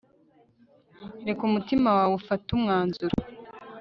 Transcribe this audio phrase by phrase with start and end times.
[1.27, 3.15] reka umutima wawe ufate umwanzuro